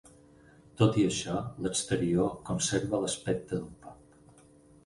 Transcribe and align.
Tot 0.81 0.97
i 1.01 1.03
això, 1.09 1.35
l'exterior 1.65 2.33
conserva 2.49 3.03
l'aspecte 3.05 3.61
d'un 3.61 3.81
pub. 3.85 4.43